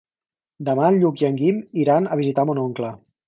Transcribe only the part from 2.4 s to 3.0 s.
mon oncle.